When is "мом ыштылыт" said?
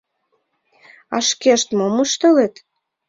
1.77-2.53